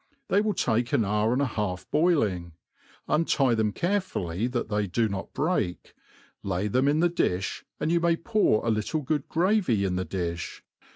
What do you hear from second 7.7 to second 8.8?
and you may pour a